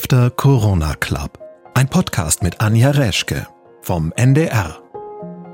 After 0.00 0.30
Corona 0.30 0.94
Club. 0.94 1.38
Ein 1.74 1.86
Podcast 1.86 2.42
mit 2.42 2.62
Anja 2.62 2.90
Reschke 2.90 3.46
vom 3.82 4.14
NDR. 4.16 4.78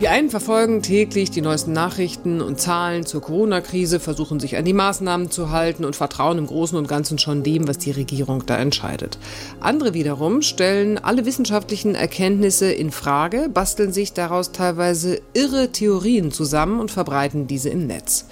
Die 0.00 0.06
einen 0.06 0.30
verfolgen 0.30 0.82
täglich 0.82 1.32
die 1.32 1.40
neuesten 1.40 1.72
Nachrichten 1.72 2.40
und 2.40 2.60
Zahlen 2.60 3.04
zur 3.04 3.22
Corona-Krise, 3.22 3.98
versuchen 3.98 4.38
sich 4.38 4.56
an 4.56 4.64
die 4.64 4.72
Maßnahmen 4.72 5.32
zu 5.32 5.50
halten 5.50 5.84
und 5.84 5.96
vertrauen 5.96 6.38
im 6.38 6.46
Großen 6.46 6.78
und 6.78 6.86
Ganzen 6.86 7.18
schon 7.18 7.42
dem, 7.42 7.66
was 7.66 7.78
die 7.78 7.90
Regierung 7.90 8.46
da 8.46 8.56
entscheidet. 8.56 9.18
Andere 9.58 9.94
wiederum 9.94 10.42
stellen 10.42 10.96
alle 10.96 11.26
wissenschaftlichen 11.26 11.96
Erkenntnisse 11.96 12.70
in 12.70 12.92
Frage, 12.92 13.48
basteln 13.52 13.92
sich 13.92 14.12
daraus 14.12 14.52
teilweise 14.52 15.20
irre 15.34 15.72
Theorien 15.72 16.30
zusammen 16.30 16.78
und 16.78 16.92
verbreiten 16.92 17.48
diese 17.48 17.70
im 17.70 17.88
Netz. 17.88 18.26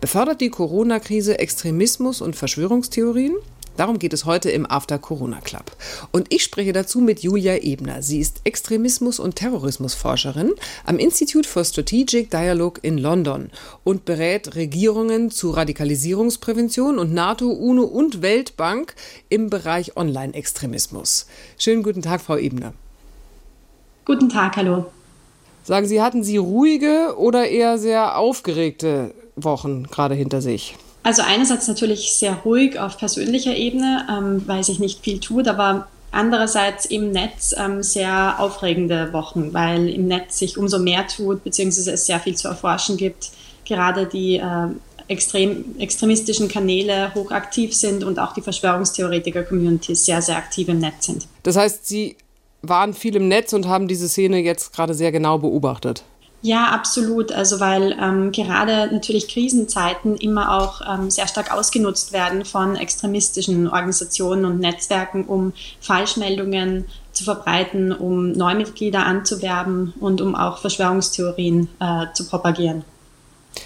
Befördert 0.00 0.40
die 0.40 0.50
Corona-Krise 0.50 1.38
Extremismus 1.38 2.20
und 2.20 2.34
Verschwörungstheorien? 2.34 3.36
Darum 3.76 3.98
geht 3.98 4.12
es 4.12 4.26
heute 4.26 4.50
im 4.50 4.70
After 4.70 4.98
Corona 4.98 5.40
Club. 5.40 5.72
Und 6.10 6.32
ich 6.32 6.42
spreche 6.42 6.72
dazu 6.72 7.00
mit 7.00 7.20
Julia 7.20 7.56
Ebner. 7.56 8.02
Sie 8.02 8.20
ist 8.20 8.42
Extremismus- 8.44 9.18
und 9.18 9.36
Terrorismusforscherin 9.36 10.52
am 10.84 10.98
Institute 10.98 11.48
for 11.48 11.64
Strategic 11.64 12.30
Dialogue 12.30 12.80
in 12.82 12.98
London 12.98 13.50
und 13.82 14.04
berät 14.04 14.54
Regierungen 14.54 15.30
zu 15.30 15.50
Radikalisierungsprävention 15.50 16.98
und 16.98 17.14
NATO, 17.14 17.48
UNO 17.48 17.84
und 17.84 18.20
Weltbank 18.20 18.94
im 19.28 19.48
Bereich 19.48 19.96
Online-Extremismus. 19.96 21.26
Schönen 21.56 21.82
guten 21.82 22.02
Tag, 22.02 22.20
Frau 22.20 22.36
Ebner. 22.36 22.74
Guten 24.04 24.28
Tag, 24.28 24.56
hallo. 24.56 24.86
Sagen 25.64 25.86
Sie, 25.86 26.02
hatten 26.02 26.24
Sie 26.24 26.36
ruhige 26.36 27.14
oder 27.16 27.48
eher 27.48 27.78
sehr 27.78 28.18
aufgeregte 28.18 29.14
Wochen 29.36 29.84
gerade 29.84 30.14
hinter 30.14 30.42
sich? 30.42 30.76
Also 31.02 31.22
einerseits 31.22 31.66
natürlich 31.68 32.12
sehr 32.12 32.34
ruhig 32.44 32.78
auf 32.78 32.96
persönlicher 32.96 33.56
Ebene, 33.56 34.06
ähm, 34.10 34.42
weil 34.46 34.62
sich 34.62 34.78
nicht 34.78 35.00
viel 35.00 35.18
tut, 35.18 35.48
aber 35.48 35.88
andererseits 36.12 36.84
im 36.84 37.10
Netz 37.10 37.54
ähm, 37.58 37.82
sehr 37.82 38.36
aufregende 38.38 39.12
Wochen, 39.12 39.52
weil 39.52 39.88
im 39.88 40.06
Netz 40.06 40.38
sich 40.38 40.58
umso 40.58 40.78
mehr 40.78 41.06
tut, 41.08 41.42
beziehungsweise 41.42 41.92
es 41.92 42.06
sehr 42.06 42.20
viel 42.20 42.36
zu 42.36 42.48
erforschen 42.48 42.96
gibt. 42.96 43.30
Gerade 43.64 44.06
die 44.06 44.36
äh, 44.36 44.68
extrem, 45.08 45.78
extremistischen 45.78 46.48
Kanäle 46.48 47.14
hochaktiv 47.14 47.74
sind 47.74 48.04
und 48.04 48.18
auch 48.18 48.34
die 48.34 48.42
Verschwörungstheoretiker-Communities 48.42 50.04
sehr, 50.04 50.22
sehr 50.22 50.36
aktiv 50.36 50.68
im 50.68 50.78
Netz 50.78 51.06
sind. 51.06 51.26
Das 51.42 51.56
heißt, 51.56 51.86
Sie 51.86 52.16
waren 52.62 52.94
viel 52.94 53.16
im 53.16 53.28
Netz 53.28 53.52
und 53.52 53.66
haben 53.66 53.88
diese 53.88 54.08
Szene 54.08 54.38
jetzt 54.38 54.72
gerade 54.72 54.94
sehr 54.94 55.10
genau 55.10 55.38
beobachtet. 55.38 56.04
Ja, 56.42 56.70
absolut. 56.70 57.30
Also 57.30 57.60
weil 57.60 57.96
ähm, 58.00 58.32
gerade 58.32 58.92
natürlich 58.92 59.28
Krisenzeiten 59.28 60.16
immer 60.16 60.60
auch 60.60 60.80
ähm, 60.82 61.08
sehr 61.08 61.28
stark 61.28 61.54
ausgenutzt 61.54 62.12
werden 62.12 62.44
von 62.44 62.74
extremistischen 62.74 63.68
Organisationen 63.68 64.44
und 64.44 64.58
Netzwerken, 64.58 65.24
um 65.24 65.52
Falschmeldungen 65.80 66.86
zu 67.12 67.22
verbreiten, 67.22 67.92
um 67.92 68.32
Neumitglieder 68.32 69.06
anzuwerben 69.06 69.94
und 70.00 70.20
um 70.20 70.34
auch 70.34 70.58
Verschwörungstheorien 70.58 71.68
äh, 71.78 72.06
zu 72.12 72.26
propagieren. 72.26 72.84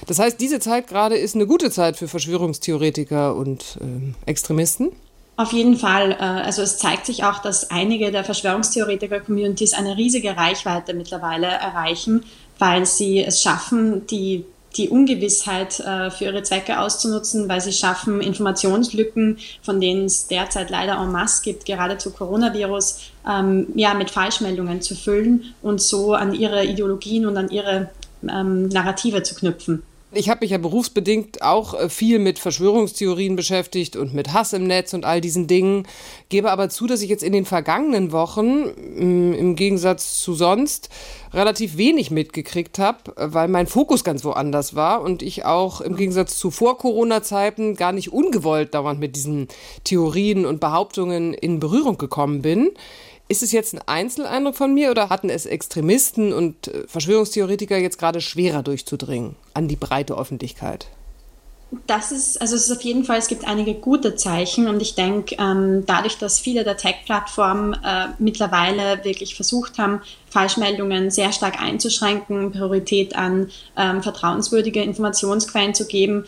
Das 0.06 0.19
heißt, 0.19 0.38
diese 0.38 0.60
Zeit 0.60 0.86
gerade 0.86 1.16
ist 1.16 1.34
eine 1.34 1.47
gute 1.47 1.70
Zeit 1.70 1.97
für 1.97 2.08
Verschwörungstheoretiker 2.08 3.34
und 3.36 3.78
äh, 3.80 4.30
Extremisten? 4.30 4.92
Auf 5.36 5.52
jeden 5.52 5.77
Fall. 5.77 6.12
Äh, 6.12 6.16
also 6.16 6.60
es 6.62 6.77
zeigt 6.77 7.06
sich 7.06 7.24
auch, 7.24 7.38
dass 7.38 7.70
einige 7.70 8.10
der 8.10 8.24
Verschwörungstheoretiker-Communities 8.24 9.74
eine 9.74 9.97
riesige 9.97 10.36
Reichweite 10.36 10.92
mittlerweile 10.92 11.47
erreichen 11.47 12.24
weil 12.59 12.87
sie 12.87 13.23
es 13.23 13.43
schaffen, 13.43 14.07
die, 14.07 14.45
die 14.77 14.89
Ungewissheit 14.89 15.81
äh, 15.81 16.11
für 16.11 16.25
ihre 16.25 16.43
Zwecke 16.43 16.81
auszunutzen, 16.81 17.49
weil 17.49 17.61
sie 17.61 17.73
schaffen, 17.73 18.21
Informationslücken, 18.21 19.39
von 19.62 19.81
denen 19.81 20.07
es 20.07 20.27
derzeit 20.29 20.71
leider 20.71 20.99
en 21.01 21.12
masse 21.12 21.43
gibt, 21.43 21.65
gerade 21.65 21.99
zu 21.99 22.11
Coronavirus, 22.11 23.01
ähm, 23.29 23.69
ja, 23.75 23.95
mit 23.95 24.11
Falschmeldungen 24.11 24.83
zu 24.83 24.95
füllen 24.95 25.55
und 25.62 25.81
so 25.81 26.15
an 26.15 26.34
ihre 26.34 26.65
Ideologien 26.65 27.27
und 27.27 27.37
an 27.37 27.51
ihre 27.51 27.91
ähm, 28.29 28.69
Narrative 28.69 29.23
zu 29.23 29.34
knüpfen. 29.34 29.83
Ich 30.12 30.28
habe 30.28 30.41
mich 30.43 30.50
ja 30.53 30.59
berufsbedingt 30.59 31.43
auch 31.43 31.75
äh, 31.75 31.89
viel 31.89 32.21
mit 32.21 32.39
Verschwörungstheorien 32.39 33.34
beschäftigt 33.34 33.97
und 33.97 34.15
mit 34.15 34.33
Hass 34.33 34.53
im 34.53 34.65
Netz 34.65 34.94
und 34.94 35.05
all 35.05 35.21
diesen 35.21 35.49
Dingen. 35.49 35.87
Gebe 36.28 36.53
aber 36.53 36.69
zu, 36.69 36.87
dass 36.87 37.03
ich 37.03 37.11
jetzt 37.11 37.25
in 37.25 37.33
den 37.33 37.44
vergangenen 37.44 38.12
Wochen 38.12 38.66
mm, 38.66 39.34
im 39.34 39.56
Gegensatz 39.56 40.21
zu 40.21 40.34
sonst 40.34 40.91
relativ 41.34 41.77
wenig 41.77 42.12
mitgekriegt 42.12 42.78
habe, 42.78 43.15
weil 43.16 43.49
mein 43.49 43.66
Fokus 43.66 44.05
ganz 44.05 44.25
woanders 44.25 44.77
war 44.77 45.03
und 45.03 45.22
ich 45.22 45.45
auch 45.45 45.81
im 45.81 45.97
Gegensatz 45.97 46.39
zu 46.39 46.53
Vor-Corona-Zeiten 46.53 47.75
gar 47.75 47.91
nicht 47.91 48.12
ungewollt 48.12 48.75
dauernd 48.75 49.00
mit 49.00 49.16
diesen 49.16 49.49
Theorien 49.83 50.47
und 50.47 50.61
Behauptungen 50.61 51.34
in 51.34 51.59
Berührung 51.59 51.99
gekommen 51.99 52.43
bin. 52.43 52.71
Ist 53.28 53.42
es 53.42 53.50
jetzt 53.50 53.75
ein 53.75 53.82
Einzeleindruck 53.87 54.54
von 54.54 54.72
mir 54.72 54.91
oder 54.91 55.09
hatten 55.09 55.31
es 55.31 55.47
Extremisten 55.47 56.32
und 56.32 56.69
äh, 56.69 56.87
Verschwörungstheoretiker 56.87 57.76
jetzt 57.76 57.98
gerade 57.98 58.20
schwerer 58.20 58.62
durchzudringen 58.62 59.34
an 59.53 59.66
die 59.66 59.76
breite 59.76 60.16
Öffentlichkeit? 60.16 60.87
Das 61.88 62.12
ist, 62.12 62.41
also 62.41 62.54
es 62.54 62.70
ist 62.70 62.76
auf 62.76 62.82
jeden 62.82 63.04
Fall, 63.04 63.19
es 63.19 63.26
gibt 63.26 63.44
einige 63.44 63.75
gute 63.75 64.15
Zeichen 64.15 64.69
und 64.69 64.81
ich 64.81 64.94
denke, 64.94 65.34
ähm, 65.41 65.82
dadurch, 65.84 66.16
dass 66.16 66.38
viele 66.38 66.62
der 66.62 66.76
Tech-Plattformen 66.76 67.72
äh, 67.75 68.06
mittlerweile 68.20 69.04
wirklich 69.04 69.34
versucht 69.34 69.76
haben, 69.76 70.00
Falschmeldungen 70.31 71.10
sehr 71.10 71.32
stark 71.32 71.60
einzuschränken, 71.60 72.53
Priorität 72.53 73.16
an 73.16 73.50
ähm, 73.76 74.00
vertrauenswürdige 74.00 74.81
Informationsquellen 74.81 75.75
zu 75.75 75.88
geben, 75.88 76.25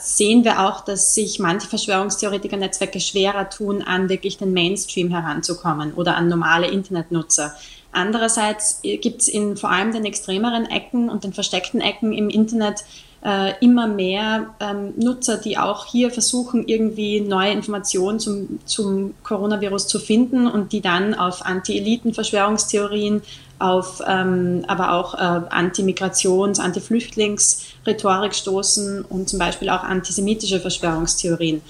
sehen 0.00 0.44
wir 0.44 0.60
auch, 0.60 0.80
dass 0.80 1.14
sich 1.14 1.38
manche 1.38 1.68
Verschwörungstheoretiker-Netzwerke 1.68 3.00
schwerer 3.00 3.50
tun, 3.50 3.82
an 3.82 4.08
wirklich 4.08 4.38
den 4.38 4.52
Mainstream 4.52 5.10
heranzukommen 5.10 5.92
oder 5.94 6.16
an 6.16 6.28
normale 6.28 6.68
Internetnutzer. 6.68 7.54
Andererseits 7.92 8.80
äh, 8.82 8.98
gibt 8.98 9.22
es 9.22 9.28
in 9.28 9.56
vor 9.56 9.70
allem 9.70 9.92
den 9.92 10.04
extremeren 10.04 10.66
Ecken 10.66 11.08
und 11.08 11.24
den 11.24 11.32
versteckten 11.32 11.80
Ecken 11.80 12.12
im 12.12 12.28
Internet 12.28 12.84
äh, 13.24 13.52
immer 13.60 13.88
mehr 13.88 14.54
ähm, 14.60 14.92
Nutzer, 14.96 15.38
die 15.38 15.58
auch 15.58 15.86
hier 15.86 16.10
versuchen, 16.10 16.68
irgendwie 16.68 17.20
neue 17.20 17.50
Informationen 17.50 18.20
zum, 18.20 18.60
zum 18.64 19.14
Coronavirus 19.24 19.88
zu 19.88 19.98
finden 19.98 20.46
und 20.46 20.72
die 20.72 20.80
dann 20.80 21.14
auf 21.14 21.44
Anti-Eliten-Verschwörungstheorien, 21.44 23.22
auf 23.58 24.00
ähm, 24.06 24.64
aber 24.68 24.92
auch 24.92 25.14
äh, 25.14 25.18
Anti-Migrations-, 25.50 26.60
Anti-Flüchtlings-Rhetorik 26.60 28.34
stoßen 28.34 29.02
und 29.02 29.28
zum 29.28 29.40
Beispiel 29.40 29.68
auch 29.70 29.82
antisemitische 29.82 30.60
Verschwörungstheorien. 30.60 31.60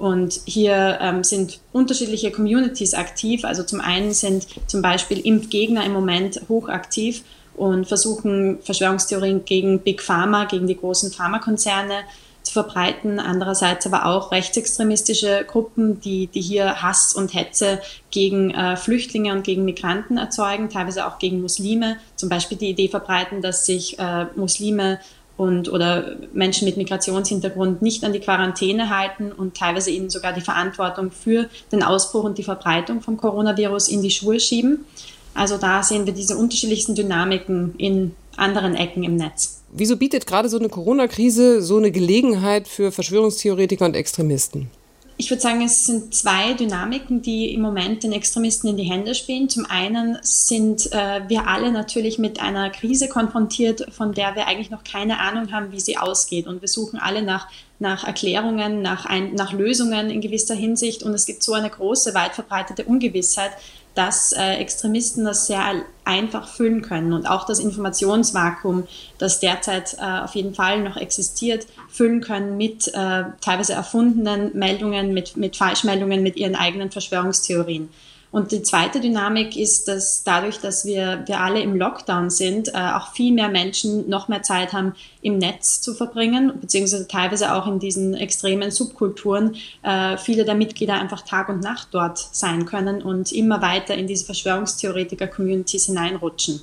Und 0.00 0.40
hier 0.46 0.96
ähm, 1.02 1.22
sind 1.22 1.60
unterschiedliche 1.72 2.32
Communities 2.32 2.94
aktiv. 2.94 3.44
Also 3.44 3.64
zum 3.64 3.82
einen 3.82 4.14
sind 4.14 4.46
zum 4.66 4.80
Beispiel 4.80 5.18
Impfgegner 5.18 5.84
im 5.84 5.92
Moment 5.92 6.40
hochaktiv 6.48 7.22
und 7.54 7.86
versuchen 7.86 8.60
Verschwörungstheorien 8.62 9.44
gegen 9.44 9.80
Big 9.80 10.00
Pharma, 10.00 10.46
gegen 10.46 10.66
die 10.66 10.78
großen 10.78 11.12
Pharmakonzerne 11.12 11.96
zu 12.42 12.54
verbreiten. 12.54 13.20
Andererseits 13.20 13.84
aber 13.84 14.06
auch 14.06 14.32
rechtsextremistische 14.32 15.44
Gruppen, 15.46 16.00
die, 16.00 16.28
die 16.28 16.40
hier 16.40 16.80
Hass 16.80 17.12
und 17.12 17.34
Hetze 17.34 17.82
gegen 18.10 18.52
äh, 18.52 18.78
Flüchtlinge 18.78 19.34
und 19.34 19.44
gegen 19.44 19.66
Migranten 19.66 20.16
erzeugen, 20.16 20.70
teilweise 20.70 21.06
auch 21.06 21.18
gegen 21.18 21.42
Muslime. 21.42 21.98
Zum 22.16 22.30
Beispiel 22.30 22.56
die 22.56 22.70
Idee 22.70 22.88
verbreiten, 22.88 23.42
dass 23.42 23.66
sich 23.66 23.98
äh, 23.98 24.24
Muslime 24.34 24.98
und 25.40 25.72
oder 25.72 26.16
Menschen 26.34 26.66
mit 26.66 26.76
Migrationshintergrund 26.76 27.80
nicht 27.80 28.04
an 28.04 28.12
die 28.12 28.20
Quarantäne 28.20 28.90
halten 28.90 29.32
und 29.32 29.56
teilweise 29.56 29.90
ihnen 29.90 30.10
sogar 30.10 30.34
die 30.34 30.42
Verantwortung 30.42 31.10
für 31.10 31.48
den 31.72 31.82
Ausbruch 31.82 32.24
und 32.24 32.36
die 32.36 32.42
Verbreitung 32.42 33.00
vom 33.00 33.16
Coronavirus 33.16 33.88
in 33.88 34.02
die 34.02 34.10
Schuhe 34.10 34.38
schieben. 34.38 34.84
Also 35.32 35.56
da 35.56 35.82
sehen 35.82 36.04
wir 36.04 36.12
diese 36.12 36.36
unterschiedlichsten 36.36 36.94
Dynamiken 36.94 37.74
in 37.78 38.14
anderen 38.36 38.74
Ecken 38.74 39.02
im 39.02 39.16
Netz. 39.16 39.62
Wieso 39.72 39.96
bietet 39.96 40.26
gerade 40.26 40.50
so 40.50 40.58
eine 40.58 40.68
Corona-Krise 40.68 41.62
so 41.62 41.78
eine 41.78 41.90
Gelegenheit 41.90 42.68
für 42.68 42.92
Verschwörungstheoretiker 42.92 43.86
und 43.86 43.96
Extremisten? 43.96 44.70
Ich 45.20 45.28
würde 45.28 45.42
sagen, 45.42 45.60
es 45.60 45.84
sind 45.84 46.14
zwei 46.14 46.54
Dynamiken, 46.54 47.20
die 47.20 47.52
im 47.52 47.60
Moment 47.60 48.04
den 48.04 48.12
Extremisten 48.12 48.70
in 48.70 48.78
die 48.78 48.84
Hände 48.84 49.14
spielen. 49.14 49.50
Zum 49.50 49.66
einen 49.66 50.16
sind 50.22 50.90
äh, 50.92 51.20
wir 51.28 51.46
alle 51.46 51.70
natürlich 51.70 52.18
mit 52.18 52.40
einer 52.40 52.70
Krise 52.70 53.06
konfrontiert, 53.06 53.86
von 53.92 54.14
der 54.14 54.34
wir 54.34 54.46
eigentlich 54.46 54.70
noch 54.70 54.82
keine 54.82 55.20
Ahnung 55.20 55.52
haben, 55.52 55.72
wie 55.72 55.80
sie 55.80 55.98
ausgeht. 55.98 56.46
Und 56.46 56.62
wir 56.62 56.68
suchen 56.68 56.98
alle 56.98 57.20
nach, 57.20 57.48
nach 57.78 58.04
Erklärungen, 58.04 58.80
nach, 58.80 59.04
ein, 59.04 59.34
nach 59.34 59.52
Lösungen 59.52 60.08
in 60.08 60.22
gewisser 60.22 60.54
Hinsicht. 60.54 61.02
Und 61.02 61.12
es 61.12 61.26
gibt 61.26 61.42
so 61.42 61.52
eine 61.52 61.68
große, 61.68 62.14
weit 62.14 62.32
verbreitete 62.32 62.84
Ungewissheit, 62.86 63.50
dass 63.94 64.32
äh, 64.32 64.54
Extremisten 64.54 65.24
das 65.24 65.46
sehr 65.46 65.62
einfach 66.04 66.48
füllen 66.48 66.82
können 66.82 67.12
und 67.12 67.26
auch 67.26 67.46
das 67.46 67.58
Informationsvakuum, 67.58 68.86
das 69.18 69.40
derzeit 69.40 69.96
äh, 69.98 70.20
auf 70.22 70.34
jeden 70.34 70.54
Fall 70.54 70.82
noch 70.82 70.96
existiert, 70.96 71.66
füllen 71.88 72.20
können 72.20 72.56
mit 72.56 72.88
äh, 72.88 73.24
teilweise 73.40 73.74
erfundenen 73.74 74.56
Meldungen, 74.56 75.12
mit, 75.12 75.36
mit 75.36 75.56
Falschmeldungen, 75.56 76.22
mit 76.22 76.36
ihren 76.36 76.56
eigenen 76.56 76.90
Verschwörungstheorien. 76.90 77.88
Und 78.32 78.52
die 78.52 78.62
zweite 78.62 79.00
Dynamik 79.00 79.56
ist, 79.56 79.88
dass 79.88 80.22
dadurch, 80.22 80.58
dass 80.58 80.84
wir, 80.84 81.24
wir 81.26 81.40
alle 81.40 81.60
im 81.60 81.74
Lockdown 81.74 82.30
sind, 82.30 82.68
äh, 82.68 82.92
auch 82.94 83.12
viel 83.12 83.32
mehr 83.32 83.48
Menschen 83.48 84.08
noch 84.08 84.28
mehr 84.28 84.42
Zeit 84.42 84.72
haben, 84.72 84.94
im 85.20 85.38
Netz 85.38 85.80
zu 85.80 85.94
verbringen, 85.94 86.52
beziehungsweise 86.60 87.08
teilweise 87.08 87.54
auch 87.54 87.66
in 87.66 87.80
diesen 87.80 88.14
extremen 88.14 88.70
Subkulturen 88.70 89.56
äh, 89.82 90.16
viele 90.16 90.44
der 90.44 90.54
Mitglieder 90.54 90.94
einfach 90.94 91.22
Tag 91.22 91.48
und 91.48 91.60
Nacht 91.60 91.88
dort 91.90 92.18
sein 92.18 92.66
können 92.66 93.02
und 93.02 93.32
immer 93.32 93.62
weiter 93.62 93.94
in 93.94 94.06
diese 94.06 94.24
Verschwörungstheoretiker-Communities 94.26 95.86
hineinrutschen. 95.86 96.60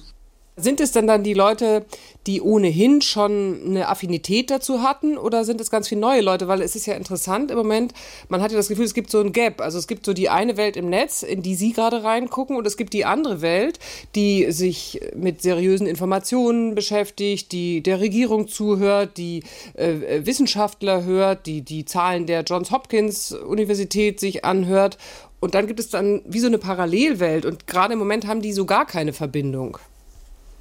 Sind 0.60 0.82
es 0.82 0.92
denn 0.92 1.06
dann 1.06 1.22
die 1.22 1.36
Leute, 1.36 1.86
die 2.26 2.42
ohnehin 2.42 3.04
schon 3.04 3.62
eine 3.64 3.90
Affinität 3.90 4.50
dazu 4.50 4.82
hatten 4.82 5.16
oder 5.16 5.46
sind 5.46 5.62
es 5.62 5.70
ganz 5.70 5.88
viele 5.88 6.02
neue 6.02 6.22
Leute? 6.22 6.48
Weil 6.48 6.64
es 6.64 6.76
ist 6.76 6.88
ja 6.88 6.96
interessant 6.96 7.52
im 7.52 7.58
Moment, 7.58 7.94
man 8.28 8.42
hat 8.42 8.52
ja 8.52 8.58
das 8.58 8.68
Gefühl, 8.68 8.86
es 8.86 8.96
gibt 8.96 9.12
so 9.12 9.20
ein 9.20 9.34
Gap. 9.34 9.62
Also 9.62 9.78
es 9.78 9.86
gibt 9.86 10.04
so 10.04 10.14
die 10.14 10.30
eine 10.30 10.58
Welt 10.58 10.76
im 10.76 10.90
Netz, 10.90 11.22
in 11.22 11.44
die 11.44 11.54
Sie 11.54 11.74
gerade 11.74 12.04
reingucken 12.04 12.56
und 12.56 12.66
es 12.66 12.76
gibt 12.76 12.94
die 12.94 13.06
andere 13.06 13.44
Welt, 13.44 13.78
die 14.16 14.52
sich 14.52 15.00
mit 15.16 15.44
seriösen 15.44 15.86
Informationen 15.86 16.74
beschäftigt, 16.74 17.52
die 17.52 17.84
der 17.84 18.00
Regierung 18.00 18.48
zuhört, 18.48 19.18
die 19.18 19.44
äh, 19.76 20.26
Wissenschaftler 20.26 21.04
hört, 21.04 21.46
die 21.46 21.62
die 21.62 21.86
Zahlen 21.86 22.26
der 22.26 22.42
Johns 22.42 22.72
Hopkins 22.72 23.32
Universität 23.32 24.20
sich 24.20 24.44
anhört. 24.44 24.98
Und 25.40 25.54
dann 25.54 25.68
gibt 25.68 25.80
es 25.80 25.92
dann 25.92 26.24
wie 26.26 26.40
so 26.40 26.48
eine 26.48 26.58
Parallelwelt 26.58 27.46
und 27.46 27.68
gerade 27.68 27.94
im 27.94 28.00
Moment 28.00 28.26
haben 28.26 28.42
die 28.42 28.54
so 28.54 28.66
gar 28.66 28.88
keine 28.88 29.14
Verbindung. 29.14 29.78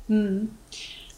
Mhm. 0.08 0.50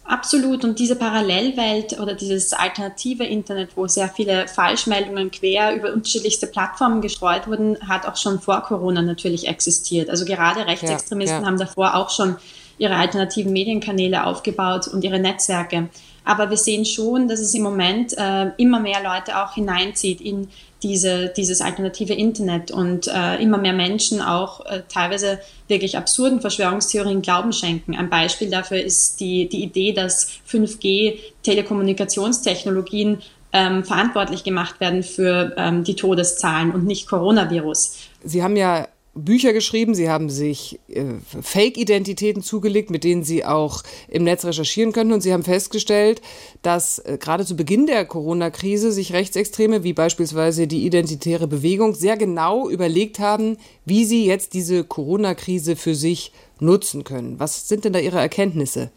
Absolut. 0.09 0.65
Und 0.65 0.79
diese 0.79 0.97
Parallelwelt 0.97 2.01
oder 2.01 2.15
dieses 2.15 2.55
alternative 2.55 3.25
Internet, 3.25 3.77
wo 3.77 3.87
sehr 3.87 4.09
viele 4.09 4.49
Falschmeldungen 4.49 5.31
quer 5.31 5.77
über 5.77 5.93
unterschiedlichste 5.93 6.47
Plattformen 6.47 7.03
gestreut 7.03 7.47
wurden, 7.47 7.77
hat 7.87 8.07
auch 8.07 8.17
schon 8.17 8.41
vor 8.41 8.63
Corona 8.63 9.03
natürlich 9.03 9.47
existiert. 9.47 10.09
Also 10.09 10.25
gerade 10.25 10.67
Rechtsextremisten 10.67 11.37
ja, 11.37 11.43
ja. 11.43 11.47
haben 11.47 11.59
davor 11.59 11.95
auch 11.95 12.09
schon 12.09 12.37
ihre 12.79 12.95
alternativen 12.95 13.53
Medienkanäle 13.53 14.25
aufgebaut 14.25 14.89
und 14.89 15.05
ihre 15.05 15.19
Netzwerke. 15.19 15.91
Aber 16.29 16.51
wir 16.51 16.59
sehen 16.59 16.85
schon, 16.85 17.27
dass 17.27 17.41
es 17.41 17.55
im 17.55 17.63
Moment 17.63 18.13
äh, 18.19 18.51
immer 18.59 18.81
mehr 18.81 19.03
Leute 19.03 19.43
auch 19.43 19.55
hineinzieht 19.55 20.21
in 20.21 20.49
diese, 20.83 21.33
dieses 21.35 21.63
alternative 21.63 22.13
Internet 22.13 22.71
und 22.71 23.09
äh, 23.09 23.43
immer 23.43 23.57
mehr 23.57 23.73
Menschen 23.73 24.21
auch 24.21 24.67
äh, 24.67 24.83
teilweise 24.91 25.41
wirklich 25.69 25.97
absurden 25.97 26.43
Verschwörungstheorien 26.43 27.23
Glauben 27.23 27.55
schenken. 27.55 27.97
Ein 27.97 28.11
Beispiel 28.11 28.51
dafür 28.51 28.83
ist 28.83 29.21
die, 29.21 29.49
die 29.49 29.63
Idee, 29.63 29.95
dass 29.95 30.29
5G 30.47 31.17
Telekommunikationstechnologien 31.45 33.23
ähm, 33.55 33.83
verantwortlich 33.83 34.45
gemacht 34.45 34.81
werden 34.81 35.03
für 35.03 35.55
ähm, 35.57 35.83
die 35.83 35.97
Todeszahlen 35.97 36.73
und 36.73 36.85
nicht 36.85 37.09
Coronavirus. 37.09 37.97
Sie 38.23 38.43
haben 38.43 38.57
ja 38.57 38.87
Bücher 39.15 39.53
geschrieben, 39.53 39.95
sie 39.95 40.09
haben 40.09 40.31
sich 40.31 40.79
äh, 40.89 41.05
Fake-Identitäten 41.43 42.43
zugelegt, 42.43 42.91
mit 42.91 43.05
denen 43.05 43.25
sie 43.25 43.45
auch 43.45 43.83
im 44.07 44.25
Netz 44.25 44.45
recherchieren 44.45 44.93
können. 44.93 45.13
Und 45.13 45.23
sie 45.23 45.33
haben 45.33 45.43
festgestellt, 45.43 46.23
dass 46.63 47.01
äh, 47.01 47.19
gerade 47.19 47.45
zu 47.45 47.57
Beginn 47.57 47.87
der 47.87 48.05
Corona-Krise 48.05 48.93
sich 48.93 49.13
Rechtsextreme 49.13 49.83
wie 49.83 49.93
beispielsweise 49.93 50.67
die 50.67 50.87
Identitäre 50.87 51.49
Bewegung 51.49 51.95
sehr 51.95 52.17
genau 52.17 52.69
überlegt 52.69 53.19
haben, 53.19 53.57
wie 53.85 54.05
sie 54.05 54.25
jetzt 54.25 54.55
diese 54.55 54.85
Corona-Krise 54.85 55.75
für 55.75 55.95
sich 55.95 56.33
nutzen 56.61 57.05
können. 57.05 57.39
Was 57.39 57.69
sind 57.69 57.85
denn 57.85 57.93
da 57.93 57.99
Ihre 57.99 58.19
Erkenntnisse? 58.19 58.91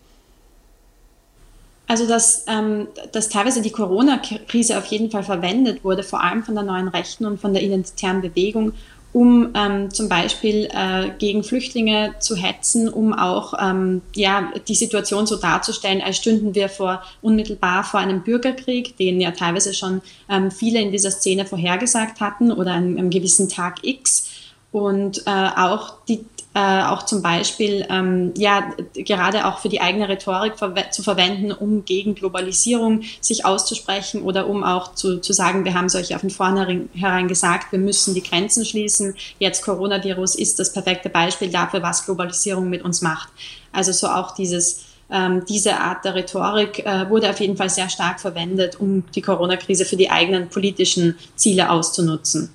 Also, 1.87 2.07
dass, 2.07 2.45
ähm, 2.47 2.87
dass 3.11 3.27
teilweise 3.27 3.61
die 3.61 3.71
Corona-Krise 3.71 4.77
auf 4.77 4.85
jeden 4.85 5.11
Fall 5.11 5.23
verwendet 5.23 5.83
wurde, 5.83 6.03
vor 6.03 6.23
allem 6.23 6.43
von 6.43 6.55
der 6.55 6.63
neuen 6.63 6.87
Rechten 6.87 7.25
und 7.25 7.39
von 7.39 7.53
der 7.53 7.63
identitären 7.63 8.21
Bewegung, 8.21 8.73
um 9.13 9.49
ähm, 9.55 9.91
zum 9.91 10.07
Beispiel 10.07 10.69
äh, 10.71 11.09
gegen 11.17 11.43
Flüchtlinge 11.43 12.15
zu 12.19 12.35
hetzen, 12.35 12.87
um 12.87 13.13
auch 13.13 13.53
ähm, 13.61 14.01
ja, 14.15 14.51
die 14.67 14.75
Situation 14.75 15.27
so 15.27 15.35
darzustellen, 15.35 16.01
als 16.01 16.17
stünden 16.17 16.55
wir 16.55 16.69
vor, 16.69 17.03
unmittelbar 17.21 17.83
vor 17.83 17.99
einem 17.99 18.23
Bürgerkrieg, 18.23 18.95
den 18.97 19.19
ja 19.19 19.31
teilweise 19.31 19.73
schon 19.73 20.01
ähm, 20.29 20.49
viele 20.49 20.79
in 20.79 20.91
dieser 20.91 21.11
Szene 21.11 21.45
vorhergesagt 21.45 22.21
hatten 22.21 22.51
oder 22.51 22.71
an 22.71 22.97
einem 22.97 23.09
gewissen 23.09 23.49
Tag 23.49 23.83
X. 23.83 24.29
Und 24.71 25.23
äh, 25.27 25.49
auch 25.57 25.95
die 26.07 26.23
äh, 26.53 26.83
auch 26.83 27.03
zum 27.03 27.21
Beispiel 27.21 27.85
ähm, 27.89 28.33
ja 28.35 28.73
gerade 28.93 29.47
auch 29.47 29.59
für 29.59 29.69
die 29.69 29.79
eigene 29.79 30.09
Rhetorik 30.09 30.57
ver 30.57 30.91
zu 30.91 31.01
verwenden, 31.01 31.51
um 31.51 31.85
gegen 31.85 32.13
Globalisierung 32.13 33.03
sich 33.21 33.45
auszusprechen 33.45 34.21
oder 34.23 34.47
um 34.47 34.63
auch 34.63 34.93
zu, 34.93 35.19
zu 35.19 35.31
sagen, 35.31 35.63
wir 35.63 35.73
haben 35.73 35.87
euch 35.95 36.13
auf 36.13 36.21
den 36.21 36.29
Vornherein 36.29 37.27
gesagt, 37.29 37.71
wir 37.71 37.79
müssen 37.79 38.13
die 38.13 38.23
Grenzen 38.23 38.65
schließen. 38.65 39.15
Jetzt 39.39 39.63
Coronavirus 39.63 40.35
ist 40.35 40.59
das 40.59 40.73
perfekte 40.73 41.09
Beispiel 41.09 41.49
dafür, 41.49 41.81
was 41.81 42.05
Globalisierung 42.05 42.69
mit 42.69 42.83
uns 42.83 43.01
macht. 43.01 43.29
Also 43.71 43.93
so 43.93 44.07
auch 44.07 44.31
dieses 44.35 44.81
ähm, 45.09 45.43
diese 45.47 45.77
Art 45.77 46.05
der 46.05 46.15
Rhetorik 46.15 46.85
äh, 46.85 47.09
wurde 47.09 47.29
auf 47.29 47.39
jeden 47.39 47.57
Fall 47.57 47.69
sehr 47.69 47.89
stark 47.89 48.19
verwendet, 48.19 48.79
um 48.79 49.03
die 49.13 49.21
Corona-Krise 49.21 49.83
für 49.83 49.97
die 49.97 50.09
eigenen 50.09 50.47
politischen 50.47 51.17
Ziele 51.35 51.69
auszunutzen. 51.69 52.49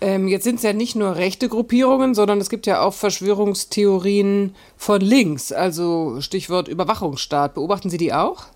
Ähm, 0.00 0.28
jetzt 0.28 0.44
sind 0.44 0.56
es 0.56 0.62
ja 0.62 0.72
nicht 0.72 0.96
nur 0.96 1.16
rechte 1.16 1.48
Gruppierungen, 1.48 2.14
sondern 2.14 2.40
es 2.40 2.48
gibt 2.48 2.66
ja 2.66 2.80
auch 2.80 2.94
Verschwörungstheorien 2.94 4.54
von 4.76 5.00
links, 5.00 5.52
also 5.52 6.20
Stichwort 6.20 6.68
Überwachungsstaat. 6.68 7.54
Beobachten 7.54 7.90
Sie 7.90 7.98
die 7.98 8.12
auch? 8.14 8.46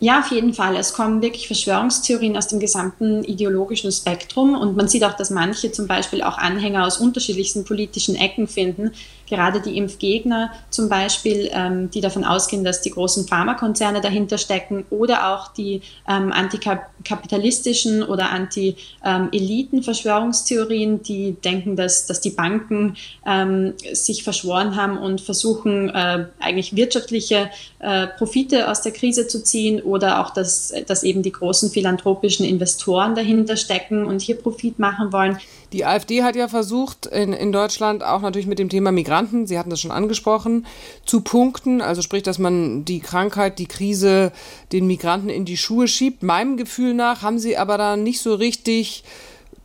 Ja, 0.00 0.20
auf 0.20 0.30
jeden 0.30 0.54
Fall. 0.54 0.76
Es 0.76 0.92
kommen 0.92 1.22
wirklich 1.22 1.48
Verschwörungstheorien 1.48 2.36
aus 2.36 2.46
dem 2.46 2.60
gesamten 2.60 3.24
ideologischen 3.24 3.90
Spektrum 3.90 4.54
und 4.54 4.76
man 4.76 4.86
sieht 4.86 5.02
auch, 5.02 5.16
dass 5.16 5.30
manche 5.30 5.72
zum 5.72 5.88
Beispiel 5.88 6.22
auch 6.22 6.38
Anhänger 6.38 6.86
aus 6.86 6.98
unterschiedlichsten 6.98 7.64
politischen 7.64 8.14
Ecken 8.14 8.46
finden. 8.46 8.92
Gerade 9.28 9.60
die 9.60 9.76
Impfgegner 9.76 10.52
zum 10.70 10.88
Beispiel, 10.88 11.50
ähm, 11.52 11.90
die 11.90 12.00
davon 12.00 12.24
ausgehen, 12.24 12.64
dass 12.64 12.80
die 12.80 12.88
großen 12.90 13.28
Pharmakonzerne 13.28 14.00
dahinter 14.00 14.38
stecken 14.38 14.86
oder 14.90 15.34
auch 15.34 15.52
die 15.52 15.82
ähm, 16.08 16.32
antikapitalistischen 16.32 18.02
oder 18.02 18.30
Anti-Eliten-Verschwörungstheorien, 18.30 21.02
die 21.02 21.32
denken, 21.32 21.76
dass, 21.76 22.06
dass 22.06 22.20
die 22.20 22.30
Banken 22.30 22.96
ähm, 23.26 23.74
sich 23.92 24.24
verschworen 24.24 24.76
haben 24.76 24.96
und 24.96 25.20
versuchen, 25.20 25.90
äh, 25.90 26.24
eigentlich 26.40 26.74
wirtschaftliche 26.74 27.50
äh, 27.80 28.06
Profite 28.06 28.70
aus 28.70 28.80
der 28.82 28.92
Krise 28.92 29.26
zu 29.26 29.42
ziehen 29.44 29.82
oder 29.82 30.20
auch, 30.20 30.30
dass, 30.30 30.72
dass 30.86 31.02
eben 31.02 31.22
die 31.22 31.32
großen 31.32 31.70
philanthropischen 31.70 32.46
Investoren 32.46 33.14
dahinter 33.14 33.56
stecken 33.56 34.06
und 34.06 34.22
hier 34.22 34.36
Profit 34.36 34.78
machen 34.78 35.12
wollen. 35.12 35.36
Die 35.72 35.84
AfD 35.84 36.22
hat 36.22 36.34
ja 36.34 36.48
versucht, 36.48 37.06
in, 37.06 37.34
in 37.34 37.52
Deutschland 37.52 38.02
auch 38.02 38.22
natürlich 38.22 38.46
mit 38.46 38.58
dem 38.58 38.70
Thema 38.70 38.90
Migranten, 38.90 39.46
Sie 39.46 39.58
hatten 39.58 39.68
das 39.68 39.80
schon 39.80 39.90
angesprochen, 39.90 40.66
zu 41.04 41.20
punkten. 41.20 41.82
Also 41.82 42.00
sprich, 42.00 42.22
dass 42.22 42.38
man 42.38 42.86
die 42.86 43.00
Krankheit, 43.00 43.58
die 43.58 43.66
Krise 43.66 44.32
den 44.72 44.86
Migranten 44.86 45.28
in 45.28 45.44
die 45.44 45.58
Schuhe 45.58 45.86
schiebt. 45.86 46.22
Meinem 46.22 46.56
Gefühl 46.56 46.94
nach 46.94 47.22
haben 47.22 47.38
sie 47.38 47.58
aber 47.58 47.76
da 47.76 47.96
nicht 47.96 48.20
so 48.20 48.34
richtig 48.34 49.04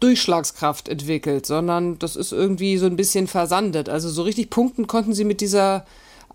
Durchschlagskraft 0.01 0.89
entwickelt, 0.89 1.45
sondern 1.45 1.97
das 1.99 2.17
ist 2.17 2.33
irgendwie 2.33 2.77
so 2.77 2.85
ein 2.85 2.97
bisschen 2.97 3.27
versandet. 3.27 3.87
Also 3.87 4.09
so 4.09 4.23
richtig 4.23 4.49
punkten 4.49 4.87
konnten 4.87 5.13
sie 5.13 5.23
mit 5.23 5.39
dieser 5.39 5.85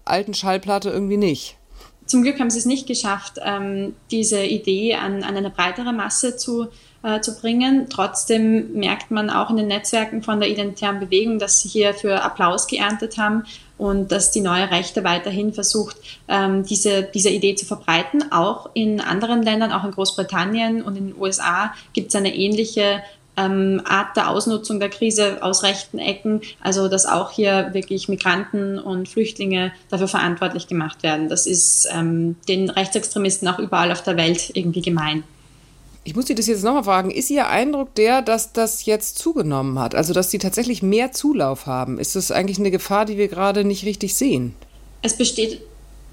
alten 0.06 0.32
Schallplatte 0.32 0.88
irgendwie 0.88 1.18
nicht. 1.18 1.58
Zum 2.06 2.22
Glück 2.22 2.40
haben 2.40 2.48
sie 2.48 2.58
es 2.58 2.64
nicht 2.64 2.86
geschafft, 2.86 3.38
ähm, 3.44 3.94
diese 4.10 4.42
Idee 4.42 4.94
an, 4.94 5.22
an 5.22 5.36
eine 5.36 5.50
breitere 5.50 5.92
Masse 5.92 6.38
zu, 6.38 6.68
äh, 7.02 7.20
zu 7.20 7.38
bringen. 7.38 7.86
Trotzdem 7.88 8.72
merkt 8.72 9.10
man 9.10 9.30
auch 9.30 9.50
in 9.50 9.56
den 9.56 9.68
Netzwerken 9.68 10.22
von 10.22 10.40
der 10.40 10.48
identitären 10.48 11.00
Bewegung, 11.00 11.38
dass 11.38 11.60
sie 11.60 11.68
hier 11.68 11.94
für 11.94 12.22
Applaus 12.22 12.66
geerntet 12.66 13.18
haben 13.18 13.44
und 13.76 14.10
dass 14.10 14.32
die 14.32 14.40
neue 14.40 14.70
Rechte 14.70 15.04
weiterhin 15.04 15.52
versucht, 15.52 15.96
ähm, 16.26 16.64
diese, 16.64 17.04
diese 17.04 17.30
Idee 17.30 17.54
zu 17.54 17.66
verbreiten. 17.66 18.32
Auch 18.32 18.70
in 18.74 19.00
anderen 19.00 19.42
Ländern, 19.42 19.72
auch 19.72 19.84
in 19.84 19.92
Großbritannien 19.92 20.82
und 20.82 20.96
in 20.96 21.08
den 21.08 21.20
USA 21.20 21.72
gibt 21.92 22.08
es 22.08 22.16
eine 22.16 22.34
ähnliche 22.34 23.02
ähm, 23.36 23.80
Art 23.84 24.16
der 24.16 24.28
Ausnutzung 24.30 24.80
der 24.80 24.90
Krise 24.90 25.38
aus 25.42 25.62
rechten 25.62 25.98
Ecken, 25.98 26.40
also 26.60 26.88
dass 26.88 27.06
auch 27.06 27.30
hier 27.30 27.70
wirklich 27.72 28.08
Migranten 28.08 28.78
und 28.78 29.08
Flüchtlinge 29.08 29.72
dafür 29.90 30.08
verantwortlich 30.08 30.66
gemacht 30.66 31.04
werden. 31.04 31.28
Das 31.28 31.46
ist 31.46 31.88
ähm, 31.92 32.34
den 32.48 32.68
Rechtsextremisten 32.68 33.46
auch 33.46 33.60
überall 33.60 33.92
auf 33.92 34.02
der 34.02 34.16
Welt 34.16 34.50
irgendwie 34.54 34.82
gemein. 34.82 35.22
Ich 36.08 36.16
muss 36.16 36.24
Sie 36.24 36.34
das 36.34 36.46
jetzt 36.46 36.64
nochmal 36.64 36.84
fragen. 36.84 37.10
Ist 37.10 37.28
Ihr 37.28 37.48
Eindruck 37.48 37.94
der, 37.94 38.22
dass 38.22 38.54
das 38.54 38.86
jetzt 38.86 39.18
zugenommen 39.18 39.78
hat? 39.78 39.94
Also, 39.94 40.14
dass 40.14 40.30
Sie 40.30 40.38
tatsächlich 40.38 40.82
mehr 40.82 41.12
Zulauf 41.12 41.66
haben? 41.66 41.98
Ist 41.98 42.16
das 42.16 42.30
eigentlich 42.30 42.58
eine 42.58 42.70
Gefahr, 42.70 43.04
die 43.04 43.18
wir 43.18 43.28
gerade 43.28 43.62
nicht 43.62 43.84
richtig 43.84 44.14
sehen? 44.14 44.54
Es 45.02 45.18
besteht 45.18 45.60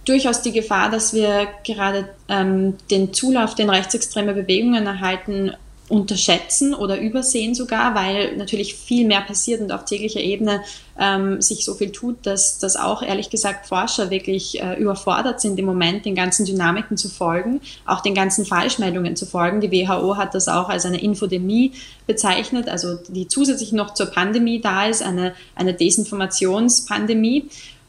durchaus 0.03 0.41
die 0.41 0.51
Gefahr, 0.51 0.89
dass 0.91 1.13
wir 1.13 1.47
gerade 1.63 2.09
ähm, 2.27 2.73
den 2.91 3.13
Zulauf, 3.13 3.55
den 3.55 3.69
rechtsextreme 3.69 4.33
Bewegungen 4.33 4.85
erhalten, 4.85 5.53
unterschätzen 5.87 6.73
oder 6.73 6.99
übersehen 6.99 7.53
sogar, 7.53 7.93
weil 7.93 8.35
natürlich 8.37 8.73
viel 8.75 9.05
mehr 9.05 9.21
passiert 9.21 9.61
und 9.61 9.71
auf 9.71 9.85
täglicher 9.85 10.19
Ebene 10.19 10.61
ähm, 10.99 11.41
sich 11.41 11.63
so 11.63 11.75
viel 11.75 11.91
tut, 11.91 12.25
dass, 12.25 12.57
dass 12.57 12.75
auch 12.75 13.03
ehrlich 13.03 13.29
gesagt 13.29 13.67
Forscher 13.67 14.09
wirklich 14.09 14.61
äh, 14.61 14.79
überfordert 14.79 15.41
sind 15.41 15.59
im 15.59 15.65
Moment, 15.65 16.05
den 16.05 16.15
ganzen 16.15 16.45
Dynamiken 16.45 16.97
zu 16.97 17.07
folgen, 17.07 17.61
auch 17.85 18.01
den 18.01 18.15
ganzen 18.15 18.45
Falschmeldungen 18.45 19.15
zu 19.15 19.27
folgen. 19.27 19.61
Die 19.61 19.71
WHO 19.71 20.17
hat 20.17 20.33
das 20.33 20.47
auch 20.47 20.69
als 20.69 20.85
eine 20.85 21.01
Infodemie 21.01 21.73
bezeichnet, 22.07 22.67
also 22.67 22.97
die 23.09 23.27
zusätzlich 23.27 23.71
noch 23.71 23.93
zur 23.93 24.07
Pandemie 24.07 24.61
da 24.61 24.87
ist, 24.87 25.03
eine, 25.03 25.35
eine 25.55 25.73
Desinformationspandemie. 25.75 27.45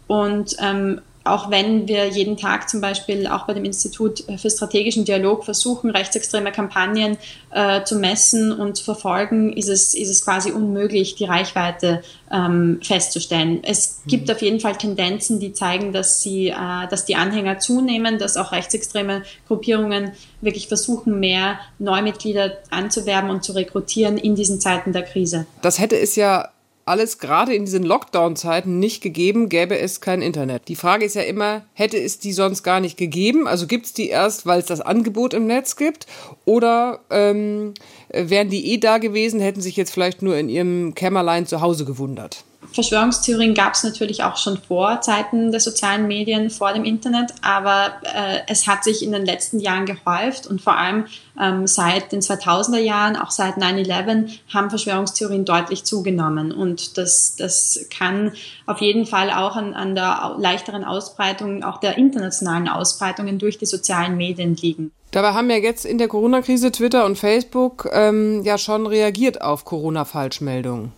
Und 0.06 0.56
ähm, 0.60 1.00
auch 1.26 1.50
wenn 1.50 1.88
wir 1.88 2.08
jeden 2.08 2.36
Tag 2.36 2.68
zum 2.68 2.80
Beispiel 2.80 3.26
auch 3.26 3.46
bei 3.46 3.54
dem 3.54 3.64
Institut 3.64 4.24
für 4.38 4.50
strategischen 4.50 5.04
Dialog 5.04 5.44
versuchen, 5.44 5.90
rechtsextreme 5.90 6.52
Kampagnen 6.52 7.18
äh, 7.50 7.84
zu 7.84 7.96
messen 7.96 8.52
und 8.52 8.76
zu 8.76 8.84
verfolgen, 8.84 9.52
ist 9.52 9.68
es, 9.68 9.94
ist 9.94 10.10
es 10.10 10.24
quasi 10.24 10.52
unmöglich, 10.52 11.14
die 11.14 11.24
Reichweite 11.24 12.02
ähm, 12.32 12.80
festzustellen. 12.82 13.60
Es 13.62 14.00
mhm. 14.04 14.08
gibt 14.08 14.30
auf 14.30 14.42
jeden 14.42 14.60
Fall 14.60 14.76
Tendenzen, 14.76 15.40
die 15.40 15.52
zeigen, 15.52 15.92
dass, 15.92 16.22
sie, 16.22 16.48
äh, 16.48 16.88
dass 16.90 17.04
die 17.04 17.16
Anhänger 17.16 17.58
zunehmen, 17.58 18.18
dass 18.18 18.36
auch 18.36 18.52
rechtsextreme 18.52 19.22
Gruppierungen 19.46 20.12
wirklich 20.40 20.68
versuchen, 20.68 21.20
mehr 21.20 21.58
Neumitglieder 21.78 22.58
anzuwerben 22.70 23.30
und 23.30 23.44
zu 23.44 23.52
rekrutieren 23.52 24.18
in 24.18 24.34
diesen 24.34 24.60
Zeiten 24.60 24.92
der 24.92 25.02
Krise. 25.02 25.46
Das 25.62 25.78
hätte 25.78 25.98
es 25.98 26.16
ja 26.16 26.50
alles 26.86 27.18
gerade 27.18 27.52
in 27.52 27.64
diesen 27.64 27.82
Lockdown-Zeiten 27.82 28.78
nicht 28.78 29.02
gegeben, 29.02 29.48
gäbe 29.48 29.76
es 29.76 30.00
kein 30.00 30.22
Internet. 30.22 30.68
Die 30.68 30.76
Frage 30.76 31.04
ist 31.04 31.16
ja 31.16 31.22
immer, 31.22 31.62
hätte 31.74 31.98
es 31.98 32.20
die 32.20 32.32
sonst 32.32 32.62
gar 32.62 32.78
nicht 32.78 32.96
gegeben? 32.96 33.48
Also 33.48 33.66
gibt 33.66 33.86
es 33.86 33.92
die 33.92 34.08
erst, 34.08 34.46
weil 34.46 34.60
es 34.60 34.66
das 34.66 34.80
Angebot 34.80 35.34
im 35.34 35.48
Netz 35.48 35.74
gibt? 35.74 36.06
Oder 36.44 37.00
ähm, 37.10 37.74
wären 38.10 38.50
die 38.50 38.72
eh 38.72 38.78
da 38.78 38.98
gewesen, 38.98 39.40
hätten 39.40 39.60
sich 39.60 39.76
jetzt 39.76 39.90
vielleicht 39.90 40.22
nur 40.22 40.36
in 40.36 40.48
ihrem 40.48 40.94
Kämmerlein 40.94 41.46
zu 41.46 41.60
Hause 41.60 41.84
gewundert? 41.84 42.44
Verschwörungstheorien 42.76 43.54
gab 43.54 43.72
es 43.72 43.84
natürlich 43.84 44.22
auch 44.22 44.36
schon 44.36 44.58
vor 44.58 45.00
Zeiten 45.00 45.50
der 45.50 45.60
sozialen 45.60 46.06
Medien, 46.06 46.50
vor 46.50 46.74
dem 46.74 46.84
Internet, 46.84 47.32
aber 47.40 47.94
äh, 48.02 48.40
es 48.48 48.66
hat 48.66 48.84
sich 48.84 49.02
in 49.02 49.12
den 49.12 49.24
letzten 49.24 49.60
Jahren 49.60 49.86
gehäuft 49.86 50.46
und 50.46 50.60
vor 50.60 50.76
allem 50.76 51.06
ähm, 51.40 51.66
seit 51.66 52.12
den 52.12 52.20
2000er 52.20 52.76
Jahren, 52.76 53.16
auch 53.16 53.30
seit 53.30 53.54
9-11, 53.54 54.40
haben 54.52 54.68
Verschwörungstheorien 54.68 55.46
deutlich 55.46 55.84
zugenommen 55.84 56.52
und 56.52 56.98
das, 56.98 57.34
das 57.36 57.86
kann 57.88 58.32
auf 58.66 58.82
jeden 58.82 59.06
Fall 59.06 59.30
auch 59.30 59.56
an, 59.56 59.72
an 59.72 59.94
der 59.94 60.36
leichteren 60.38 60.84
Ausbreitung, 60.84 61.64
auch 61.64 61.80
der 61.80 61.96
internationalen 61.96 62.68
Ausbreitungen 62.68 63.38
durch 63.38 63.56
die 63.56 63.66
sozialen 63.66 64.18
Medien 64.18 64.54
liegen. 64.54 64.92
Dabei 65.12 65.32
haben 65.32 65.48
ja 65.48 65.56
jetzt 65.56 65.86
in 65.86 65.96
der 65.96 66.08
Corona-Krise 66.08 66.72
Twitter 66.72 67.06
und 67.06 67.16
Facebook 67.16 67.88
ähm, 67.90 68.42
ja 68.44 68.58
schon 68.58 68.86
reagiert 68.86 69.40
auf 69.40 69.64
Corona-Falschmeldungen 69.64 70.92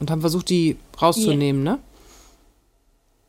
und 0.00 0.10
haben 0.10 0.20
versucht, 0.20 0.48
die 0.50 0.76
rauszunehmen, 1.00 1.64
ja. 1.64 1.72
ne? 1.72 1.78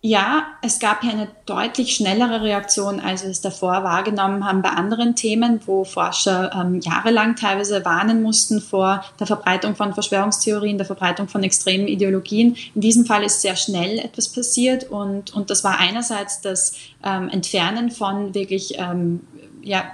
Ja, 0.01 0.47
es 0.61 0.79
gab 0.79 1.01
hier 1.01 1.11
eine 1.11 1.27
deutlich 1.45 1.93
schnellere 1.93 2.41
Reaktion, 2.41 3.01
als 3.01 3.23
wir 3.23 3.31
es 3.31 3.41
davor 3.41 3.83
wahrgenommen 3.83 4.45
haben 4.45 4.61
bei 4.61 4.69
anderen 4.69 5.17
Themen, 5.17 5.59
wo 5.65 5.83
Forscher 5.83 6.53
ähm, 6.55 6.79
jahrelang 6.79 7.35
teilweise 7.35 7.83
warnen 7.83 8.21
mussten 8.21 8.61
vor 8.61 9.03
der 9.19 9.27
Verbreitung 9.27 9.75
von 9.75 9.93
Verschwörungstheorien, 9.93 10.77
der 10.77 10.87
Verbreitung 10.87 11.27
von 11.27 11.43
extremen 11.43 11.89
Ideologien. 11.89 12.55
In 12.75 12.79
diesem 12.79 13.03
Fall 13.05 13.23
ist 13.23 13.41
sehr 13.41 13.57
schnell 13.57 13.99
etwas 13.99 14.29
passiert 14.29 14.89
und, 14.89 15.33
und 15.33 15.49
das 15.49 15.65
war 15.65 15.79
einerseits 15.79 16.39
das 16.39 16.75
ähm, 17.03 17.27
Entfernen 17.27 17.91
von 17.91 18.33
wirklich 18.33 18.75
ähm, 18.77 19.27
ja, 19.69 19.91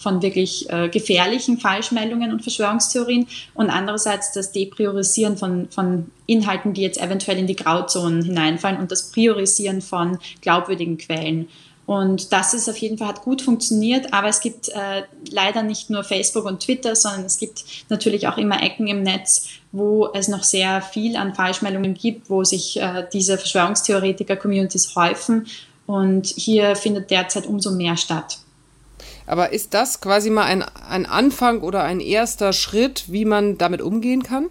von 0.00 0.22
wirklich 0.22 0.70
äh, 0.70 0.88
gefährlichen 0.88 1.58
Falschmeldungen 1.58 2.30
und 2.30 2.42
Verschwörungstheorien 2.42 3.26
und 3.52 3.68
andererseits 3.68 4.30
das 4.30 4.52
Depriorisieren 4.52 5.36
von, 5.36 5.68
von 5.70 6.12
Inhalten, 6.26 6.72
die 6.72 6.82
jetzt 6.82 7.02
eventuell 7.02 7.36
in 7.36 7.48
die 7.48 7.56
Grauzonen 7.56 8.22
hineinfallen 8.22 8.78
und 8.78 8.92
das 8.92 9.10
Priorisieren 9.10 9.82
von 9.82 10.18
glaubwürdigen 10.40 10.98
Quellen. 10.98 11.48
Und 11.84 12.32
das 12.32 12.54
ist 12.54 12.68
auf 12.68 12.76
jeden 12.76 12.96
Fall 12.96 13.08
hat 13.08 13.22
gut 13.22 13.42
funktioniert, 13.42 14.12
aber 14.12 14.28
es 14.28 14.40
gibt 14.40 14.68
äh, 14.68 15.02
leider 15.32 15.64
nicht 15.64 15.90
nur 15.90 16.04
Facebook 16.04 16.44
und 16.44 16.60
Twitter, 16.60 16.94
sondern 16.94 17.24
es 17.24 17.38
gibt 17.38 17.64
natürlich 17.88 18.28
auch 18.28 18.38
immer 18.38 18.62
Ecken 18.62 18.86
im 18.86 19.02
Netz, 19.02 19.48
wo 19.72 20.10
es 20.12 20.28
noch 20.28 20.44
sehr 20.44 20.80
viel 20.80 21.16
an 21.16 21.34
Falschmeldungen 21.34 21.94
gibt, 21.94 22.30
wo 22.30 22.44
sich 22.44 22.80
äh, 22.80 23.04
diese 23.12 23.36
Verschwörungstheoretiker-Communities 23.36 24.94
häufen. 24.94 25.46
Und 25.86 26.26
hier 26.26 26.76
findet 26.76 27.10
derzeit 27.10 27.46
umso 27.46 27.72
mehr 27.72 27.96
statt. 27.96 28.38
Aber 29.28 29.52
ist 29.52 29.74
das 29.74 30.00
quasi 30.00 30.30
mal 30.30 30.44
ein, 30.44 30.62
ein 30.62 31.04
Anfang 31.04 31.60
oder 31.60 31.84
ein 31.84 32.00
erster 32.00 32.54
Schritt, 32.54 33.04
wie 33.12 33.26
man 33.26 33.58
damit 33.58 33.82
umgehen 33.82 34.22
kann? 34.22 34.46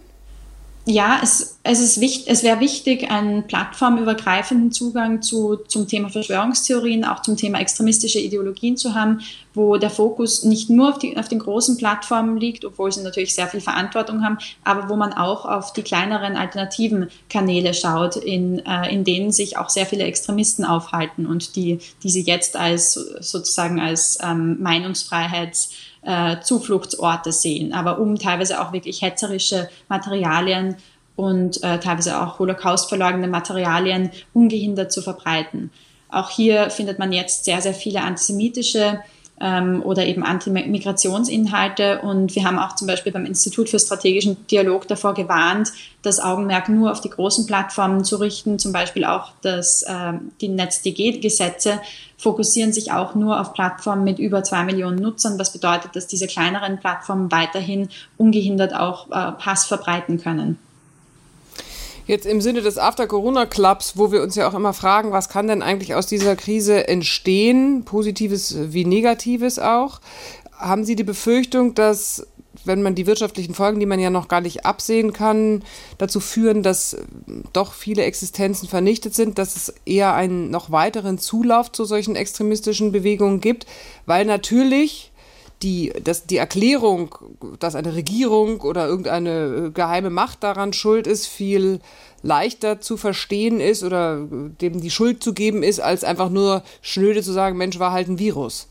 Ja, 0.90 1.20
es, 1.22 1.58
es, 1.64 1.80
ist 1.80 2.00
wichtig, 2.00 2.28
es 2.28 2.42
wäre 2.42 2.60
wichtig, 2.60 3.10
einen 3.10 3.46
plattformübergreifenden 3.46 4.72
Zugang 4.72 5.20
zu, 5.20 5.56
zum 5.56 5.86
Thema 5.86 6.08
Verschwörungstheorien, 6.08 7.04
auch 7.04 7.20
zum 7.20 7.36
Thema 7.36 7.60
extremistische 7.60 8.18
Ideologien 8.18 8.78
zu 8.78 8.94
haben, 8.94 9.20
wo 9.52 9.76
der 9.76 9.90
Fokus 9.90 10.44
nicht 10.44 10.70
nur 10.70 10.88
auf, 10.88 10.98
die, 10.98 11.18
auf 11.18 11.28
den 11.28 11.40
großen 11.40 11.76
Plattformen 11.76 12.38
liegt, 12.38 12.64
obwohl 12.64 12.90
sie 12.90 13.02
natürlich 13.02 13.34
sehr 13.34 13.48
viel 13.48 13.60
Verantwortung 13.60 14.24
haben, 14.24 14.38
aber 14.64 14.88
wo 14.88 14.96
man 14.96 15.12
auch 15.12 15.44
auf 15.44 15.74
die 15.74 15.82
kleineren 15.82 16.36
alternativen 16.36 17.10
Kanäle 17.28 17.74
schaut, 17.74 18.16
in, 18.16 18.64
äh, 18.64 18.90
in 18.90 19.04
denen 19.04 19.30
sich 19.30 19.58
auch 19.58 19.68
sehr 19.68 19.84
viele 19.84 20.04
Extremisten 20.04 20.64
aufhalten 20.64 21.26
und 21.26 21.54
die, 21.54 21.80
die 22.02 22.10
sie 22.10 22.22
jetzt 22.22 22.56
als 22.56 22.94
sozusagen 22.94 23.78
als 23.78 24.18
ähm, 24.22 24.56
Meinungsfreiheits 24.62 25.70
äh, 26.02 26.40
Zufluchtsorte 26.40 27.32
sehen, 27.32 27.72
aber 27.72 27.98
um 27.98 28.18
teilweise 28.18 28.60
auch 28.60 28.72
wirklich 28.72 29.02
hetzerische 29.02 29.68
Materialien 29.88 30.76
und 31.16 31.62
äh, 31.62 31.80
teilweise 31.80 32.20
auch 32.20 32.38
holocaustverleugnende 32.38 33.28
Materialien 33.28 34.10
ungehindert 34.34 34.92
zu 34.92 35.02
verbreiten. 35.02 35.70
Auch 36.10 36.30
hier 36.30 36.70
findet 36.70 36.98
man 36.98 37.12
jetzt 37.12 37.44
sehr, 37.44 37.60
sehr 37.60 37.74
viele 37.74 38.02
antisemitische 38.02 39.00
ähm, 39.40 39.82
oder 39.82 40.06
eben 40.06 40.22
Antimigrationsinhalte. 40.22 42.00
Und 42.00 42.34
wir 42.34 42.44
haben 42.44 42.58
auch 42.58 42.74
zum 42.74 42.86
Beispiel 42.86 43.12
beim 43.12 43.26
Institut 43.26 43.68
für 43.68 43.78
strategischen 43.78 44.46
Dialog 44.48 44.88
davor 44.88 45.14
gewarnt, 45.14 45.72
das 46.02 46.20
Augenmerk 46.20 46.68
nur 46.68 46.92
auf 46.92 47.00
die 47.00 47.10
großen 47.10 47.46
Plattformen 47.46 48.04
zu 48.04 48.16
richten, 48.16 48.58
zum 48.58 48.72
Beispiel 48.72 49.04
auch 49.04 49.32
das, 49.42 49.82
äh, 49.82 50.12
die 50.40 50.48
NetzDG-Gesetze 50.48 51.80
fokussieren 52.16 52.72
sich 52.72 52.92
auch 52.92 53.14
nur 53.14 53.40
auf 53.40 53.52
Plattformen 53.52 54.04
mit 54.04 54.18
über 54.18 54.42
zwei 54.42 54.64
Millionen 54.64 54.98
Nutzern, 54.98 55.38
was 55.38 55.52
bedeutet, 55.52 55.94
dass 55.94 56.08
diese 56.08 56.26
kleineren 56.26 56.78
Plattformen 56.78 57.30
weiterhin 57.30 57.88
ungehindert 58.16 58.74
auch 58.74 59.08
äh, 59.10 59.32
Hass 59.38 59.66
verbreiten 59.66 60.20
können. 60.20 60.58
Jetzt 62.08 62.24
im 62.24 62.40
Sinne 62.40 62.62
des 62.62 62.78
After-Corona-Clubs, 62.78 63.98
wo 63.98 64.10
wir 64.10 64.22
uns 64.22 64.34
ja 64.34 64.48
auch 64.48 64.54
immer 64.54 64.72
fragen, 64.72 65.12
was 65.12 65.28
kann 65.28 65.46
denn 65.46 65.60
eigentlich 65.60 65.94
aus 65.94 66.06
dieser 66.06 66.36
Krise 66.36 66.88
entstehen, 66.88 67.84
positives 67.84 68.56
wie 68.72 68.86
negatives 68.86 69.58
auch, 69.58 70.00
haben 70.56 70.86
Sie 70.86 70.96
die 70.96 71.04
Befürchtung, 71.04 71.74
dass 71.74 72.26
wenn 72.64 72.80
man 72.80 72.94
die 72.94 73.06
wirtschaftlichen 73.06 73.52
Folgen, 73.52 73.78
die 73.78 73.84
man 73.84 74.00
ja 74.00 74.08
noch 74.08 74.28
gar 74.28 74.40
nicht 74.40 74.64
absehen 74.64 75.12
kann, 75.12 75.62
dazu 75.98 76.18
führen, 76.18 76.62
dass 76.62 76.96
doch 77.52 77.74
viele 77.74 78.04
Existenzen 78.04 78.70
vernichtet 78.70 79.14
sind, 79.14 79.36
dass 79.36 79.54
es 79.54 79.74
eher 79.84 80.14
einen 80.14 80.50
noch 80.50 80.70
weiteren 80.70 81.18
Zulauf 81.18 81.70
zu 81.70 81.84
solchen 81.84 82.16
extremistischen 82.16 82.90
Bewegungen 82.90 83.42
gibt, 83.42 83.66
weil 84.06 84.24
natürlich 84.24 85.12
die, 85.62 85.92
das, 86.02 86.26
die 86.26 86.36
Erklärung, 86.36 87.14
dass 87.58 87.74
eine 87.74 87.94
Regierung 87.94 88.60
oder 88.60 88.86
irgendeine 88.86 89.66
äh, 89.66 89.70
geheime 89.70 90.10
Macht 90.10 90.42
daran 90.42 90.72
schuld 90.72 91.06
ist, 91.06 91.26
viel 91.26 91.80
leichter 92.22 92.80
zu 92.80 92.96
verstehen 92.96 93.60
ist 93.60 93.82
oder 93.82 94.26
dem 94.30 94.80
die 94.80 94.90
Schuld 94.90 95.22
zu 95.22 95.32
geben 95.32 95.62
ist, 95.62 95.80
als 95.80 96.04
einfach 96.04 96.30
nur 96.30 96.62
schnöde 96.82 97.22
zu 97.22 97.32
sagen, 97.32 97.56
Mensch, 97.56 97.78
war 97.78 97.92
halt 97.92 98.08
ein 98.08 98.18
Virus. 98.18 98.68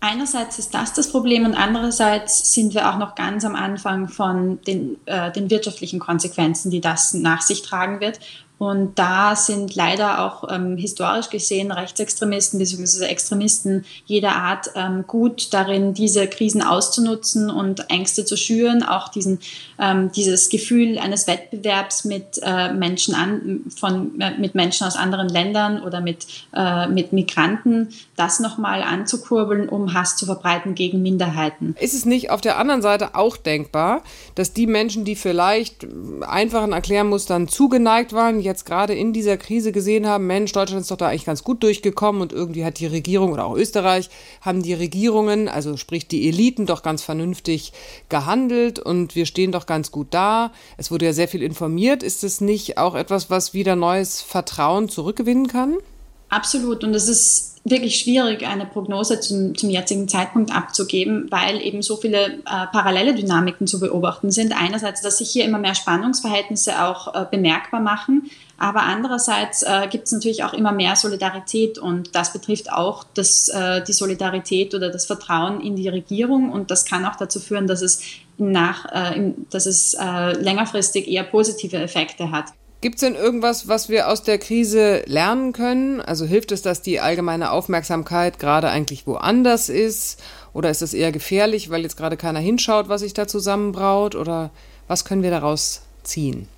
Einerseits 0.00 0.58
ist 0.58 0.74
das 0.74 0.94
das 0.94 1.12
Problem 1.12 1.44
und 1.44 1.54
andererseits 1.54 2.52
sind 2.52 2.74
wir 2.74 2.90
auch 2.90 2.98
noch 2.98 3.14
ganz 3.14 3.44
am 3.44 3.54
Anfang 3.54 4.08
von 4.08 4.60
den, 4.62 4.96
äh, 5.06 5.30
den 5.30 5.48
wirtschaftlichen 5.48 6.00
Konsequenzen, 6.00 6.72
die 6.72 6.80
das 6.80 7.14
nach 7.14 7.40
sich 7.40 7.62
tragen 7.62 8.00
wird. 8.00 8.18
Und 8.62 8.96
da 8.96 9.34
sind 9.34 9.74
leider 9.74 10.24
auch 10.24 10.48
ähm, 10.48 10.76
historisch 10.76 11.30
gesehen 11.30 11.72
Rechtsextremisten 11.72 12.60
bzw. 12.60 13.06
Extremisten 13.06 13.84
jeder 14.06 14.36
Art 14.36 14.70
ähm, 14.76 15.04
gut 15.08 15.52
darin, 15.52 15.94
diese 15.94 16.28
Krisen 16.28 16.62
auszunutzen 16.62 17.50
und 17.50 17.90
Ängste 17.90 18.24
zu 18.24 18.36
schüren, 18.36 18.84
auch 18.84 19.08
diesen, 19.08 19.40
ähm, 19.80 20.12
dieses 20.12 20.48
Gefühl 20.48 21.00
eines 21.00 21.26
Wettbewerbs 21.26 22.04
mit 22.04 22.38
äh, 22.40 22.72
Menschen 22.72 23.16
an, 23.16 23.64
von, 23.76 24.20
äh, 24.20 24.38
mit 24.38 24.54
Menschen 24.54 24.86
aus 24.86 24.94
anderen 24.94 25.28
Ländern 25.28 25.82
oder 25.82 26.00
mit, 26.00 26.28
äh, 26.54 26.86
mit 26.86 27.12
Migranten, 27.12 27.88
das 28.14 28.38
nochmal 28.38 28.84
anzukurbeln, 28.84 29.68
um 29.68 29.92
Hass 29.92 30.14
zu 30.14 30.24
verbreiten 30.24 30.76
gegen 30.76 31.02
Minderheiten. 31.02 31.74
Ist 31.80 31.94
es 31.94 32.04
nicht 32.04 32.30
auf 32.30 32.40
der 32.40 32.58
anderen 32.58 32.80
Seite 32.80 33.16
auch 33.16 33.36
denkbar, 33.36 34.04
dass 34.36 34.52
die 34.52 34.68
Menschen, 34.68 35.04
die 35.04 35.16
vielleicht 35.16 35.84
einfachen 36.20 36.72
Erklärmustern 36.72 37.48
zugeneigt 37.48 38.12
waren, 38.12 38.38
jetzt 38.38 38.51
gerade 38.64 38.94
in 38.94 39.12
dieser 39.12 39.36
Krise 39.36 39.72
gesehen 39.72 40.06
haben, 40.06 40.26
Mensch, 40.26 40.52
Deutschland 40.52 40.82
ist 40.82 40.90
doch 40.90 40.96
da 40.96 41.08
eigentlich 41.08 41.24
ganz 41.24 41.42
gut 41.42 41.62
durchgekommen 41.62 42.22
und 42.22 42.32
irgendwie 42.32 42.64
hat 42.64 42.78
die 42.78 42.86
Regierung 42.86 43.32
oder 43.32 43.46
auch 43.46 43.56
Österreich 43.56 44.10
haben 44.40 44.62
die 44.62 44.74
Regierungen, 44.74 45.48
also 45.48 45.76
sprich 45.76 46.06
die 46.08 46.28
Eliten, 46.28 46.66
doch 46.66 46.82
ganz 46.82 47.02
vernünftig 47.02 47.72
gehandelt 48.08 48.78
und 48.78 49.14
wir 49.14 49.26
stehen 49.26 49.52
doch 49.52 49.66
ganz 49.66 49.90
gut 49.90 50.08
da. 50.10 50.52
Es 50.76 50.90
wurde 50.90 51.06
ja 51.06 51.12
sehr 51.12 51.28
viel 51.28 51.42
informiert. 51.42 52.02
Ist 52.02 52.24
es 52.24 52.40
nicht 52.40 52.78
auch 52.78 52.94
etwas, 52.94 53.30
was 53.30 53.54
wieder 53.54 53.76
neues 53.76 54.20
Vertrauen 54.20 54.88
zurückgewinnen 54.88 55.48
kann? 55.48 55.76
Absolut. 56.28 56.84
Und 56.84 56.94
es 56.94 57.08
ist 57.08 57.51
wirklich 57.64 58.00
schwierig, 58.00 58.46
eine 58.46 58.66
Prognose 58.66 59.20
zum, 59.20 59.56
zum 59.56 59.70
jetzigen 59.70 60.08
Zeitpunkt 60.08 60.54
abzugeben, 60.54 61.28
weil 61.30 61.60
eben 61.62 61.82
so 61.82 61.96
viele 61.96 62.38
äh, 62.38 62.66
parallele 62.72 63.14
Dynamiken 63.14 63.66
zu 63.68 63.78
beobachten 63.78 64.32
sind. 64.32 64.52
Einerseits, 64.52 65.00
dass 65.00 65.18
sich 65.18 65.30
hier 65.30 65.44
immer 65.44 65.58
mehr 65.58 65.76
Spannungsverhältnisse 65.76 66.84
auch 66.84 67.14
äh, 67.14 67.24
bemerkbar 67.30 67.80
machen, 67.80 68.30
aber 68.58 68.82
andererseits 68.82 69.62
äh, 69.62 69.86
gibt 69.88 70.06
es 70.06 70.12
natürlich 70.12 70.44
auch 70.44 70.52
immer 70.52 70.72
mehr 70.72 70.96
Solidarität 70.96 71.78
und 71.78 72.14
das 72.14 72.32
betrifft 72.32 72.72
auch 72.72 73.04
das, 73.14 73.48
äh, 73.48 73.82
die 73.84 73.92
Solidarität 73.92 74.74
oder 74.74 74.90
das 74.90 75.06
Vertrauen 75.06 75.60
in 75.60 75.76
die 75.76 75.88
Regierung 75.88 76.50
und 76.50 76.70
das 76.70 76.84
kann 76.84 77.04
auch 77.04 77.16
dazu 77.16 77.38
führen, 77.38 77.66
dass 77.66 77.82
es, 77.82 78.02
nach, 78.38 78.86
äh, 78.92 79.32
dass 79.50 79.66
es 79.66 79.94
äh, 79.94 80.32
längerfristig 80.32 81.08
eher 81.08 81.24
positive 81.24 81.76
Effekte 81.76 82.32
hat. 82.32 82.46
Gibt 82.82 82.96
es 82.96 83.02
denn 83.02 83.14
irgendwas, 83.14 83.68
was 83.68 83.88
wir 83.88 84.08
aus 84.08 84.24
der 84.24 84.38
Krise 84.38 85.04
lernen 85.06 85.52
können? 85.52 86.00
Also 86.00 86.24
hilft 86.24 86.50
es, 86.50 86.62
dass 86.62 86.82
die 86.82 86.98
allgemeine 86.98 87.52
Aufmerksamkeit 87.52 88.40
gerade 88.40 88.70
eigentlich 88.70 89.06
woanders 89.06 89.68
ist? 89.68 90.20
Oder 90.52 90.68
ist 90.68 90.82
es 90.82 90.92
eher 90.92 91.12
gefährlich, 91.12 91.70
weil 91.70 91.82
jetzt 91.82 91.96
gerade 91.96 92.16
keiner 92.16 92.40
hinschaut, 92.40 92.88
was 92.88 93.02
sich 93.02 93.14
da 93.14 93.28
zusammenbraut? 93.28 94.16
Oder 94.16 94.50
was 94.88 95.04
können 95.04 95.22
wir 95.22 95.30
daraus 95.30 95.82
ziehen? 96.02 96.48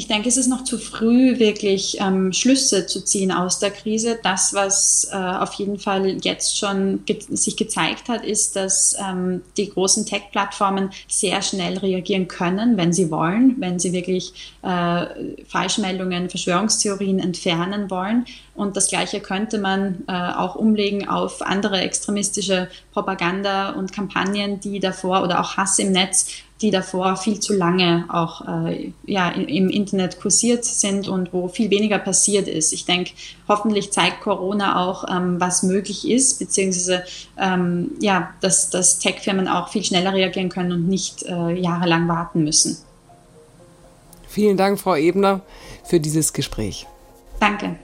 Ich 0.00 0.08
denke, 0.08 0.30
es 0.30 0.38
ist 0.38 0.46
noch 0.46 0.64
zu 0.64 0.78
früh, 0.78 1.38
wirklich 1.38 1.98
ähm, 2.00 2.32
Schlüsse 2.32 2.86
zu 2.86 3.04
ziehen 3.04 3.30
aus 3.30 3.58
der 3.58 3.70
Krise. 3.70 4.18
Das, 4.22 4.54
was 4.54 5.06
äh, 5.12 5.14
auf 5.14 5.52
jeden 5.52 5.78
Fall 5.78 6.16
jetzt 6.24 6.56
schon 6.56 7.04
ge 7.04 7.18
sich 7.28 7.54
gezeigt 7.54 8.08
hat, 8.08 8.24
ist, 8.24 8.56
dass 8.56 8.96
ähm, 8.98 9.42
die 9.58 9.68
großen 9.68 10.06
Tech-Plattformen 10.06 10.88
sehr 11.06 11.42
schnell 11.42 11.76
reagieren 11.76 12.28
können, 12.28 12.78
wenn 12.78 12.94
sie 12.94 13.10
wollen, 13.10 13.56
wenn 13.58 13.78
sie 13.78 13.92
wirklich 13.92 14.32
äh, 14.62 15.04
Falschmeldungen, 15.46 16.30
Verschwörungstheorien 16.30 17.18
entfernen 17.18 17.90
wollen. 17.90 18.24
Und 18.60 18.76
das 18.76 18.88
Gleiche 18.88 19.20
könnte 19.20 19.56
man 19.58 20.04
äh, 20.06 20.12
auch 20.12 20.54
umlegen 20.54 21.08
auf 21.08 21.40
andere 21.40 21.80
extremistische 21.80 22.68
Propaganda 22.92 23.70
und 23.70 23.90
Kampagnen, 23.90 24.60
die 24.60 24.80
davor 24.80 25.22
oder 25.22 25.40
auch 25.40 25.56
Hass 25.56 25.78
im 25.78 25.92
Netz, 25.92 26.26
die 26.60 26.70
davor 26.70 27.16
viel 27.16 27.40
zu 27.40 27.56
lange 27.56 28.04
auch 28.10 28.46
äh, 28.66 28.92
ja, 29.06 29.30
im 29.30 29.70
Internet 29.70 30.20
kursiert 30.20 30.66
sind 30.66 31.08
und 31.08 31.32
wo 31.32 31.48
viel 31.48 31.70
weniger 31.70 31.98
passiert 31.98 32.48
ist. 32.48 32.74
Ich 32.74 32.84
denke, 32.84 33.12
hoffentlich 33.48 33.92
zeigt 33.92 34.20
Corona 34.20 34.86
auch, 34.86 35.04
ähm, 35.08 35.40
was 35.40 35.62
möglich 35.62 36.06
ist, 36.06 36.38
beziehungsweise 36.38 37.02
ähm, 37.38 37.92
ja, 37.98 38.34
dass, 38.42 38.68
dass 38.68 38.98
Tech-Firmen 38.98 39.48
auch 39.48 39.70
viel 39.70 39.84
schneller 39.84 40.12
reagieren 40.12 40.50
können 40.50 40.72
und 40.72 40.86
nicht 40.86 41.22
äh, 41.22 41.54
jahrelang 41.54 42.08
warten 42.08 42.44
müssen. 42.44 42.76
Vielen 44.28 44.58
Dank, 44.58 44.78
Frau 44.78 44.96
Ebner, 44.96 45.40
für 45.82 45.98
dieses 45.98 46.34
Gespräch. 46.34 46.86
Danke. 47.40 47.78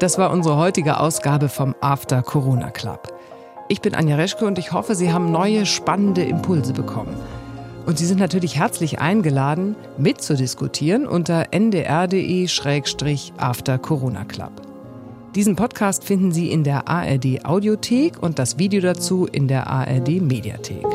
Das 0.00 0.16
war 0.16 0.30
unsere 0.30 0.56
heutige 0.56 0.98
Ausgabe 0.98 1.48
vom 1.50 1.74
After 1.82 2.22
Corona 2.22 2.70
Club. 2.70 3.12
Ich 3.68 3.82
bin 3.82 3.94
Anja 3.94 4.16
Reschke 4.16 4.46
und 4.46 4.58
ich 4.58 4.72
hoffe, 4.72 4.94
Sie 4.94 5.12
haben 5.12 5.30
neue 5.30 5.66
spannende 5.66 6.24
Impulse 6.24 6.72
bekommen. 6.72 7.14
Und 7.84 7.98
Sie 7.98 8.06
sind 8.06 8.18
natürlich 8.18 8.56
herzlich 8.56 8.98
eingeladen, 8.98 9.76
mitzudiskutieren 9.98 11.06
unter 11.06 11.48
ndr.de-after 11.52 12.16
Corona 13.76 14.24
Club. 14.24 14.52
Diesen 15.34 15.54
Podcast 15.54 16.02
finden 16.02 16.32
Sie 16.32 16.50
in 16.50 16.64
der 16.64 16.88
ARD 16.88 17.44
Audiothek 17.44 18.22
und 18.22 18.38
das 18.38 18.56
Video 18.58 18.80
dazu 18.80 19.26
in 19.26 19.48
der 19.48 19.66
ARD 19.66 20.22
Mediathek. 20.22 20.86